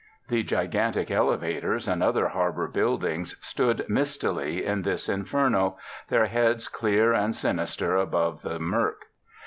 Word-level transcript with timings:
The 0.29 0.41
gigantic 0.41 1.11
elevators 1.11 1.87
and 1.87 2.01
other 2.01 2.29
harbour 2.29 2.67
buildings 2.67 3.35
stood 3.39 3.87
mistily 3.87 4.65
in 4.65 4.81
this 4.81 5.07
inferno, 5.07 5.77
their 6.09 6.25
heads 6.25 6.67
clear 6.67 7.13
and 7.13 7.35
sinister 7.35 7.95
above 7.95 8.41
the 8.41 8.57
mirk. 8.59 9.03